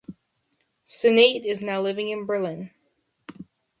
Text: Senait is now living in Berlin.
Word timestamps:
Senait 0.83 1.45
is 1.45 1.61
now 1.61 1.79
living 1.79 2.09
in 2.09 2.25
Berlin. 2.25 2.71